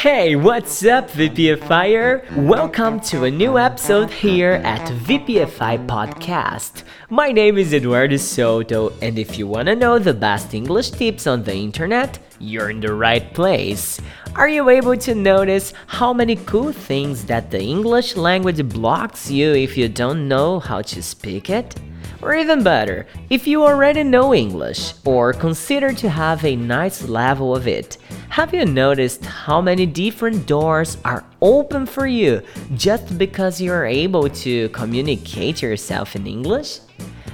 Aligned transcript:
Hey, 0.00 0.34
what's 0.34 0.82
up, 0.86 1.10
VPFire? 1.10 2.24
Welcome 2.34 3.00
to 3.00 3.24
a 3.24 3.30
new 3.30 3.58
episode 3.58 4.10
here 4.10 4.52
at 4.64 4.80
VPFI 5.04 5.86
Podcast. 5.86 6.84
My 7.10 7.32
name 7.32 7.58
is 7.58 7.74
Eduardo 7.74 8.16
Soto, 8.16 8.94
and 9.02 9.18
if 9.18 9.38
you 9.38 9.46
want 9.46 9.66
to 9.68 9.76
know 9.76 9.98
the 9.98 10.14
best 10.14 10.54
English 10.54 10.92
tips 10.92 11.26
on 11.26 11.42
the 11.42 11.54
internet, 11.54 12.18
you're 12.38 12.70
in 12.70 12.80
the 12.80 12.94
right 12.94 13.34
place. 13.34 14.00
Are 14.36 14.48
you 14.48 14.70
able 14.70 14.96
to 14.96 15.14
notice 15.14 15.74
how 15.86 16.14
many 16.14 16.36
cool 16.36 16.72
things 16.72 17.26
that 17.26 17.50
the 17.50 17.60
English 17.60 18.16
language 18.16 18.66
blocks 18.70 19.30
you 19.30 19.52
if 19.52 19.76
you 19.76 19.90
don't 19.90 20.26
know 20.26 20.60
how 20.60 20.80
to 20.80 21.02
speak 21.02 21.50
it? 21.50 21.78
Or 22.22 22.34
even 22.34 22.62
better, 22.62 23.06
if 23.30 23.46
you 23.46 23.64
already 23.64 24.02
know 24.02 24.34
English 24.34 24.92
or 25.06 25.32
consider 25.32 25.92
to 25.94 26.10
have 26.10 26.44
a 26.44 26.54
nice 26.54 27.08
level 27.08 27.56
of 27.56 27.66
it, 27.66 27.96
have 28.28 28.52
you 28.52 28.66
noticed 28.66 29.24
how 29.24 29.60
many 29.62 29.86
different 29.86 30.46
doors 30.46 30.98
are 31.04 31.24
open 31.40 31.86
for 31.86 32.06
you 32.06 32.42
just 32.76 33.16
because 33.16 33.60
you're 33.60 33.86
able 33.86 34.28
to 34.28 34.68
communicate 34.68 35.62
yourself 35.62 36.14
in 36.14 36.26
English? 36.26 36.80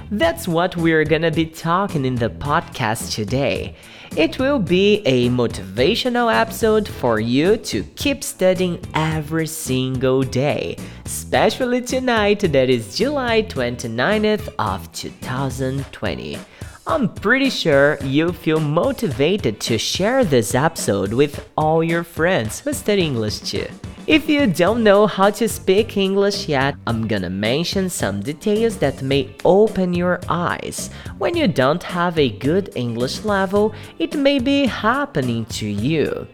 That's 0.09 0.47
what 0.47 0.77
we're 0.77 1.03
gonna 1.03 1.31
be 1.31 1.45
talking 1.45 2.05
in 2.05 2.15
the 2.15 2.29
podcast 2.29 3.13
today. 3.13 3.75
It 4.15 4.39
will 4.39 4.57
be 4.57 5.01
a 5.05 5.27
motivational 5.29 6.33
episode 6.33 6.87
for 6.87 7.19
you 7.19 7.57
to 7.57 7.83
keep 7.97 8.23
studying 8.23 8.79
every 8.93 9.47
single 9.47 10.23
day, 10.23 10.77
especially 11.03 11.81
tonight 11.81 12.39
that 12.39 12.69
is 12.69 12.95
July 12.95 13.43
29th 13.43 14.47
of 14.57 14.89
2020. 14.93 16.37
I'm 16.87 17.09
pretty 17.09 17.49
sure 17.49 17.97
you 18.01 18.31
feel 18.31 18.61
motivated 18.61 19.59
to 19.59 19.77
share 19.77 20.23
this 20.23 20.55
episode 20.55 21.11
with 21.11 21.49
all 21.57 21.83
your 21.83 22.05
friends 22.05 22.61
who 22.61 22.71
study 22.71 23.01
English 23.01 23.39
too. 23.39 23.67
If 24.07 24.29
you 24.29 24.47
don't 24.47 24.85
know 24.85 25.05
how 25.05 25.31
to 25.31 25.49
speak 25.49 25.97
English 25.97 26.47
yet, 26.47 26.75
I'm 26.87 27.09
gonna 27.09 27.29
mention 27.29 27.89
some 27.89 28.21
details 28.21 28.77
that 28.77 29.01
may 29.01 29.35
open 29.43 29.93
your 29.93 30.21
eyes. 30.29 30.89
When 31.17 31.35
you 31.35 31.49
don't 31.49 31.83
have 31.83 32.17
a 32.17 32.29
good 32.29 32.71
English 32.77 33.25
level, 33.25 33.75
it 33.99 34.15
may 34.15 34.39
be 34.39 34.65
happening 34.65 35.43
to 35.59 35.67
you. 35.67 36.25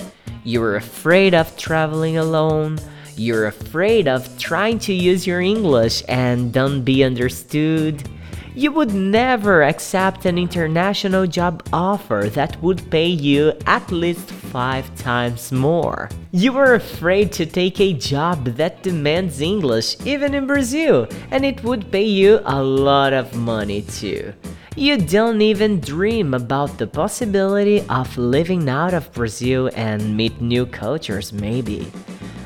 You're 0.44 0.75
afraid 0.75 1.34
of 1.34 1.58
traveling 1.58 2.17
alone. 2.17 2.78
You're 3.16 3.47
afraid 3.47 4.08
of 4.08 4.38
trying 4.38 4.78
to 4.86 4.94
use 4.94 5.25
your 5.25 5.42
English 5.42 6.03
and 6.08 6.53
don't 6.53 6.84
be 6.84 7.03
understood. 7.03 8.08
You 8.53 8.72
would 8.72 8.94
never 8.94 9.64
accept 9.64 10.28
an 10.28 10.38
international 10.38 11.25
job 11.25 11.67
offer 11.73 12.30
that 12.36 12.62
would 12.62 12.92
pay 12.92 13.08
you 13.08 13.53
at 13.66 13.92
least 13.92 14.30
five 14.54 14.86
times 14.96 15.52
more. 15.52 16.08
You 16.32 16.56
are 16.59 16.76
afraid 16.76 17.32
to 17.34 17.46
take 17.48 17.82
a 17.82 17.94
job 17.94 18.46
that 18.62 18.84
demands 18.84 19.42
English 19.42 19.98
even 20.06 20.36
in 20.36 20.46
Brazil, 20.46 21.08
and 21.32 21.44
it 21.44 21.64
would 21.64 21.92
pay 21.92 22.06
you 22.06 22.40
a 22.46 22.62
lot 22.62 23.14
of 23.14 23.36
money 23.36 23.81
too. 23.81 24.31
You 24.76 24.98
don't 24.98 25.42
even 25.42 25.80
dream 25.80 26.36
about 26.36 26.78
the 26.78 26.86
possibility 26.86 27.81
of 27.90 28.16
living 28.16 28.70
out 28.70 28.94
of 28.94 29.12
Brazil 29.12 29.72
and 29.76 30.16
meet 30.16 30.40
new 30.40 30.68
cultures, 30.68 31.34
maybe. 31.34 31.92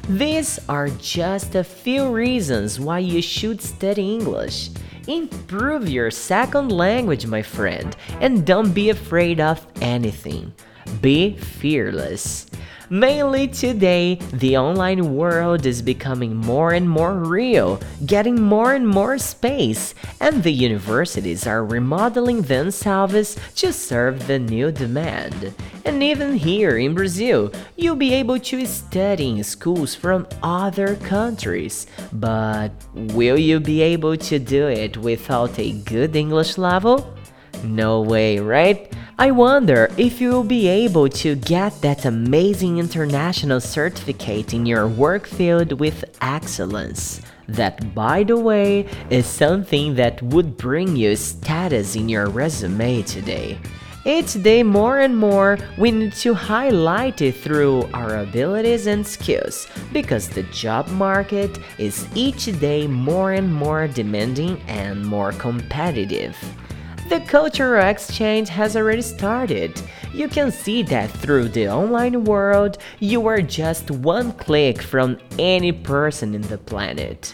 These 0.07 0.61
are 0.69 0.87
just 0.99 1.55
a 1.55 1.63
few 1.63 2.09
reasons 2.09 2.79
why 2.79 2.99
you 2.99 3.21
should 3.21 3.61
study 3.61 4.13
English. 4.13 4.69
Improve 5.07 5.89
your 5.89 6.11
second 6.11 6.71
language, 6.71 7.25
my 7.27 7.41
friend, 7.41 7.95
and 8.21 8.45
don't 8.45 8.71
be 8.71 8.89
afraid 8.91 9.41
of 9.41 9.67
anything. 9.81 10.53
Be 11.01 11.35
fearless. 11.37 12.47
Mainly 12.89 13.49
today, 13.49 14.15
the 14.31 14.57
online 14.57 15.13
world 15.13 15.65
is 15.65 15.81
becoming 15.81 16.33
more 16.33 16.71
and 16.71 16.89
more 16.89 17.15
real, 17.15 17.81
getting 18.05 18.41
more 18.41 18.75
and 18.75 18.87
more 18.87 19.17
space, 19.17 19.93
and 20.21 20.41
the 20.41 20.53
universities 20.53 21.45
are 21.45 21.65
remodeling 21.65 22.43
themselves 22.43 23.35
to 23.57 23.73
serve 23.73 24.25
the 24.25 24.39
new 24.39 24.71
demand. 24.71 25.53
And 25.83 26.01
even 26.01 26.35
here 26.35 26.77
in 26.77 26.93
Brazil, 26.93 27.51
you'll 27.75 27.97
be 27.97 28.13
able 28.13 28.39
to 28.39 28.65
study 28.65 29.31
in 29.31 29.43
schools 29.43 29.93
from 29.93 30.25
other 30.41 30.95
countries. 30.95 31.87
But 32.13 32.71
will 32.93 33.37
you 33.37 33.59
be 33.59 33.81
able 33.81 34.15
to 34.15 34.39
do 34.39 34.67
it 34.67 34.95
without 34.95 35.59
a 35.59 35.73
good 35.73 36.15
English 36.15 36.57
level? 36.57 37.13
No 37.65 37.99
way, 37.99 38.39
right? 38.39 38.93
I 39.19 39.31
wonder 39.31 39.89
if 39.97 40.21
you 40.21 40.29
will 40.29 40.43
be 40.43 40.67
able 40.67 41.09
to 41.09 41.33
get 41.33 41.81
that 41.81 42.05
amazing 42.05 42.77
international 42.77 43.59
certificate 43.59 44.53
in 44.53 44.67
your 44.67 44.87
work 44.87 45.25
field 45.25 45.79
with 45.79 46.05
excellence. 46.21 47.23
That, 47.47 47.95
by 47.95 48.23
the 48.25 48.37
way, 48.37 48.87
is 49.09 49.25
something 49.25 49.95
that 49.95 50.21
would 50.21 50.55
bring 50.55 50.95
you 50.95 51.15
status 51.15 51.95
in 51.95 52.09
your 52.09 52.27
resume 52.27 53.01
today. 53.01 53.57
Each 54.05 54.33
day, 54.33 54.61
more 54.61 54.99
and 54.99 55.17
more, 55.17 55.57
we 55.79 55.89
need 55.89 56.13
to 56.21 56.35
highlight 56.35 57.19
it 57.23 57.37
through 57.37 57.89
our 57.95 58.17
abilities 58.17 58.85
and 58.85 59.05
skills 59.05 59.67
because 59.93 60.29
the 60.29 60.43
job 60.43 60.87
market 60.89 61.57
is 61.79 62.07
each 62.13 62.45
day 62.59 62.85
more 62.85 63.31
and 63.31 63.51
more 63.51 63.87
demanding 63.87 64.61
and 64.67 65.03
more 65.03 65.31
competitive. 65.31 66.37
The 67.09 67.21
cultural 67.21 67.87
exchange 67.87 68.49
has 68.49 68.75
already 68.75 69.01
started. 69.01 69.81
You 70.13 70.27
can 70.27 70.51
see 70.51 70.83
that 70.83 71.09
through 71.09 71.47
the 71.49 71.69
online 71.69 72.25
world, 72.25 72.79
you 72.99 73.25
are 73.27 73.41
just 73.41 73.89
one 73.89 74.33
click 74.33 74.81
from 74.81 75.17
any 75.39 75.71
person 75.71 76.35
in 76.35 76.41
the 76.41 76.57
planet. 76.57 77.33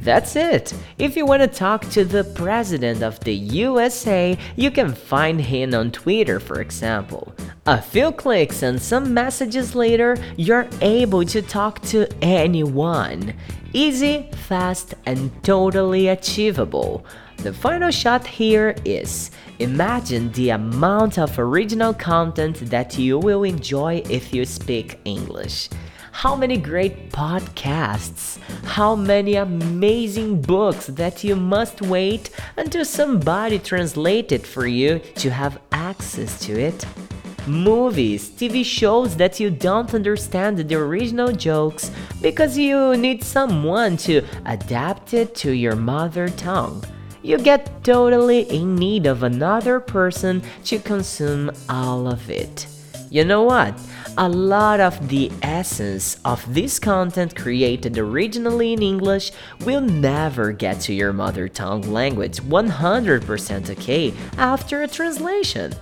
That's 0.00 0.34
it. 0.34 0.74
If 0.98 1.16
you 1.16 1.26
want 1.26 1.42
to 1.42 1.48
talk 1.48 1.88
to 1.90 2.04
the 2.04 2.24
president 2.24 3.04
of 3.04 3.20
the 3.20 3.34
USA, 3.34 4.36
you 4.56 4.72
can 4.72 4.92
find 4.92 5.40
him 5.40 5.74
on 5.74 5.92
Twitter, 5.92 6.40
for 6.40 6.60
example. 6.60 7.32
A 7.66 7.80
few 7.80 8.10
clicks 8.10 8.64
and 8.64 8.82
some 8.82 9.14
messages 9.14 9.76
later, 9.76 10.16
you're 10.36 10.68
able 10.80 11.24
to 11.26 11.40
talk 11.40 11.80
to 11.82 12.08
anyone. 12.20 13.32
Easy, 13.76 14.28
fast, 14.46 14.94
and 15.04 15.32
totally 15.42 16.06
achievable. 16.06 17.04
The 17.38 17.52
final 17.52 17.90
shot 17.90 18.24
here 18.24 18.76
is 18.84 19.32
imagine 19.58 20.30
the 20.30 20.50
amount 20.50 21.18
of 21.18 21.36
original 21.40 21.92
content 21.92 22.70
that 22.70 22.96
you 22.96 23.18
will 23.18 23.42
enjoy 23.42 24.00
if 24.08 24.32
you 24.32 24.44
speak 24.44 25.00
English. 25.04 25.70
How 26.12 26.36
many 26.36 26.56
great 26.56 27.10
podcasts, 27.10 28.38
how 28.62 28.94
many 28.94 29.34
amazing 29.34 30.40
books 30.40 30.86
that 30.86 31.24
you 31.24 31.34
must 31.34 31.82
wait 31.82 32.30
until 32.56 32.84
somebody 32.84 33.58
translates 33.58 34.32
it 34.32 34.46
for 34.46 34.68
you 34.68 35.00
to 35.16 35.30
have 35.30 35.60
access 35.72 36.38
to 36.46 36.52
it 36.52 36.86
movies, 37.46 38.30
TV 38.30 38.64
shows 38.64 39.16
that 39.16 39.38
you 39.38 39.50
don't 39.50 39.94
understand 39.94 40.58
the 40.58 40.74
original 40.74 41.32
jokes 41.32 41.90
because 42.20 42.56
you 42.56 42.96
need 42.96 43.22
someone 43.22 43.96
to 43.98 44.22
adapt 44.46 45.14
it 45.14 45.34
to 45.36 45.52
your 45.52 45.76
mother 45.76 46.28
tongue 46.28 46.84
you 47.24 47.38
get 47.38 47.82
totally 47.82 48.40
in 48.54 48.76
need 48.76 49.06
of 49.06 49.22
another 49.22 49.80
person 49.80 50.42
to 50.64 50.78
consume 50.78 51.50
all 51.70 52.06
of 52.06 52.28
it. 52.28 52.66
You 53.10 53.24
know 53.24 53.44
what? 53.44 53.80
A 54.18 54.28
lot 54.28 54.78
of 54.78 55.08
the 55.08 55.32
essence 55.42 56.18
of 56.24 56.44
this 56.52 56.78
content 56.78 57.34
created 57.34 57.96
originally 57.96 58.74
in 58.74 58.82
English 58.82 59.32
will 59.64 59.80
never 59.80 60.52
get 60.52 60.80
to 60.82 60.92
your 60.92 61.14
mother 61.14 61.48
tongue 61.48 61.82
language 61.82 62.40
100% 62.42 63.70
okay 63.70 64.12
after 64.36 64.82
a 64.82 64.88
translation. 64.88 65.72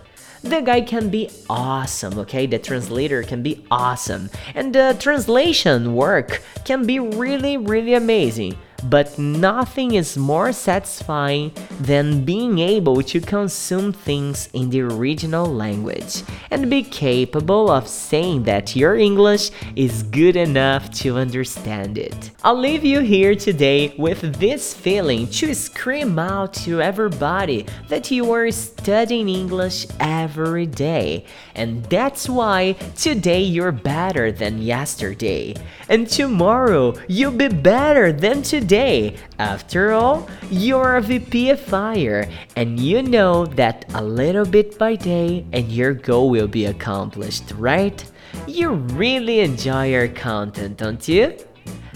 The 0.42 0.60
guy 0.60 0.80
can 0.80 1.08
be 1.08 1.30
awesome, 1.48 2.18
okay? 2.18 2.46
The 2.46 2.58
translator 2.58 3.22
can 3.22 3.42
be 3.42 3.64
awesome. 3.70 4.28
And 4.54 4.74
the 4.74 4.96
translation 4.98 5.94
work 5.94 6.42
can 6.64 6.84
be 6.84 6.98
really, 6.98 7.56
really 7.56 7.94
amazing 7.94 8.58
but 8.84 9.18
nothing 9.18 9.94
is 9.94 10.16
more 10.16 10.52
satisfying 10.52 11.52
than 11.80 12.24
being 12.24 12.58
able 12.58 13.02
to 13.02 13.20
consume 13.20 13.92
things 13.92 14.48
in 14.52 14.70
the 14.70 14.80
original 14.80 15.46
language 15.46 16.22
and 16.50 16.68
be 16.68 16.82
capable 16.82 17.70
of 17.70 17.86
saying 17.86 18.42
that 18.42 18.74
your 18.74 18.96
English 18.96 19.50
is 19.76 20.02
good 20.02 20.36
enough 20.36 20.90
to 20.90 21.16
understand 21.16 21.98
it. 21.98 22.30
I'll 22.42 22.58
leave 22.58 22.84
you 22.84 23.00
here 23.00 23.34
today 23.34 23.94
with 23.98 24.38
this 24.40 24.74
feeling 24.74 25.28
to 25.28 25.54
scream 25.54 26.18
out 26.18 26.54
to 26.64 26.82
everybody 26.82 27.66
that 27.88 28.10
you 28.10 28.32
are 28.32 28.50
studying 28.50 29.28
English 29.28 29.86
every 30.00 30.66
day, 30.66 31.24
and 31.54 31.84
that's 31.84 32.28
why 32.28 32.72
today 32.96 33.42
you're 33.42 33.72
better 33.72 34.32
than 34.32 34.60
yesterday, 34.60 35.54
and 35.88 36.08
tomorrow 36.08 36.94
you'll 37.06 37.32
be 37.32 37.48
better 37.48 38.12
than 38.12 38.42
today 38.42 38.71
day. 38.72 39.14
After 39.38 39.92
all, 39.92 40.26
you're 40.50 40.96
a 40.96 41.02
VPFire, 41.02 42.32
and 42.56 42.80
you 42.80 43.02
know 43.02 43.44
that 43.60 43.84
a 43.92 44.02
little 44.02 44.46
bit 44.46 44.78
by 44.78 44.96
day 44.96 45.44
and 45.52 45.70
your 45.70 45.92
goal 45.92 46.30
will 46.30 46.48
be 46.48 46.64
accomplished, 46.64 47.52
right? 47.58 48.02
You 48.46 48.70
really 48.96 49.40
enjoy 49.40 49.94
our 49.94 50.08
content, 50.08 50.78
don't 50.78 51.06
you? 51.06 51.36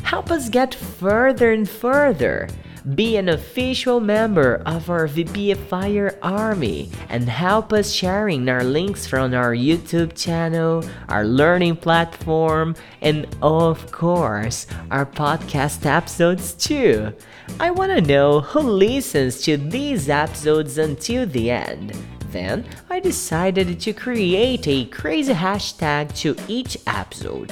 Help 0.03 0.31
us 0.31 0.51
get 0.51 0.75
further 0.75 1.51
and 1.51 1.67
further. 1.67 2.47
Be 2.95 3.17
an 3.17 3.29
official 3.29 3.99
member 3.99 4.63
of 4.65 4.91
our 4.91 5.09
VPFire 5.09 5.57
Fire 5.57 6.19
Army 6.23 6.89
and 7.09 7.29
help 7.29 7.73
us 7.73 7.91
sharing 7.91 8.49
our 8.49 8.63
links 8.63 9.09
from 9.09 9.35
our 9.35 9.53
YouTube 9.53 10.15
channel, 10.15 10.85
our 11.09 11.25
learning 11.25 11.79
platform, 11.79 12.77
and 13.01 13.27
of 13.43 13.91
course, 13.91 14.69
our 14.93 15.05
podcast 15.05 15.85
episodes 15.85 16.53
too. 16.53 17.13
I 17.59 17.73
want 17.73 17.91
to 17.91 18.01
know 18.01 18.41
who 18.41 18.61
listens 18.61 19.43
to 19.43 19.57
these 19.57 20.09
episodes 20.09 20.79
until 20.79 21.27
the 21.27 21.51
end. 21.51 21.93
Then 22.31 22.65
I 22.89 23.01
decided 23.01 23.81
to 23.81 23.93
create 23.93 24.69
a 24.69 24.85
crazy 24.85 25.35
hashtag 25.35 26.15
to 26.19 26.37
each 26.47 26.79
episode. 26.87 27.51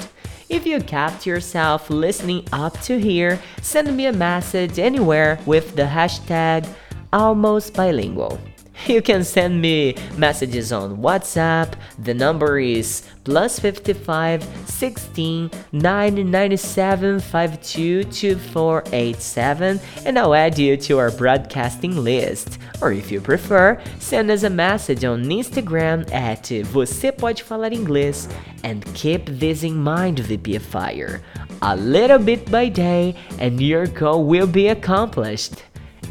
If 0.54 0.66
you 0.66 0.78
kept 0.78 1.26
yourself 1.26 1.90
listening 1.90 2.46
up 2.52 2.80
to 2.82 2.96
here, 2.96 3.40
send 3.60 3.90
me 3.96 4.06
a 4.06 4.12
message 4.12 4.78
anywhere 4.78 5.36
with 5.46 5.74
the 5.74 5.82
hashtag 5.82 6.64
almost 7.12 7.74
bilingual. 7.74 8.38
You 8.86 9.02
can 9.02 9.24
send 9.24 9.60
me 9.62 9.96
messages 10.16 10.72
on 10.72 10.96
WhatsApp. 10.98 11.74
The 11.98 12.14
number 12.14 12.58
is 12.58 13.02
plus 13.24 13.58
55 13.58 14.46
16 14.66 15.50
997 15.72 17.20
522487 17.20 19.80
and 20.04 20.18
I'll 20.18 20.34
add 20.34 20.58
you 20.58 20.76
to 20.76 20.98
our 20.98 21.10
broadcasting 21.10 21.96
list. 21.96 22.58
Or 22.82 22.92
if 22.92 23.10
you 23.10 23.22
prefer, 23.22 23.80
send 23.98 24.30
us 24.30 24.42
a 24.42 24.50
message 24.50 25.02
on 25.04 25.24
Instagram 25.24 26.12
at 26.12 26.42
Você 26.72 27.16
Pode 27.16 27.42
Falar 27.42 27.72
Inglês 27.72 28.28
and 28.62 28.84
keep 28.94 29.24
this 29.26 29.62
in 29.62 29.76
mind, 29.76 30.18
VPFire. 30.18 31.22
A 31.62 31.76
little 31.76 32.18
bit 32.18 32.50
by 32.50 32.68
day 32.68 33.14
and 33.38 33.60
your 33.60 33.86
goal 33.86 34.24
will 34.24 34.46
be 34.46 34.68
accomplished. 34.68 35.62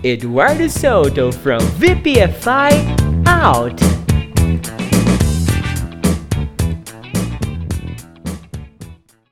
Eduardo 0.06 0.68
Soto 0.68 1.32
from 1.32 1.62
VPFI 1.80 3.26
out. 3.26 4.03